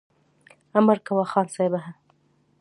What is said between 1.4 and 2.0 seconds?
صاحبه!